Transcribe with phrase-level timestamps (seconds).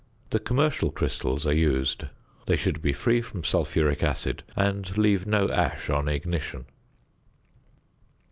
[0.31, 2.05] The commercial crystals are used;
[2.47, 6.65] they should be free from sulphuric acid and leave no ash on ignition.